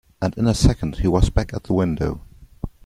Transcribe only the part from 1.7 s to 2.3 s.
window.